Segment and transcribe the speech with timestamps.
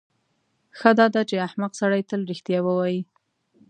[0.77, 3.01] ښه داده چې احمق سړی تل رښتیا ووایي.